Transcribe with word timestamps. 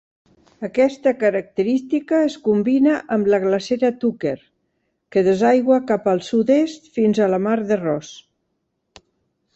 Aquesta 0.67 1.11
característica 1.23 2.21
es 2.29 2.37
combina 2.47 2.95
amb 3.17 3.29
la 3.33 3.39
glacera 3.45 3.93
Tucker, 4.05 4.35
que 5.17 5.25
desaigua 5.31 5.81
cap 5.93 6.11
al 6.15 6.25
sud-est 6.31 6.93
fins 6.97 7.21
a 7.27 7.29
la 7.35 7.43
mar 7.49 7.59
de 7.73 7.83
Ross. 7.87 8.15